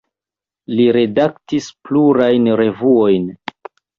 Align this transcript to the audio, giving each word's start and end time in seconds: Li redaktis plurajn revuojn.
Li 0.79 0.87
redaktis 0.97 1.67
plurajn 1.89 2.49
revuojn. 2.65 3.31